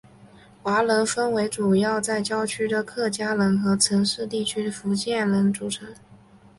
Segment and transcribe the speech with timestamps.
[0.63, 5.89] 华人分为由主要在郊区的客家人和在城市地区的福建人组成。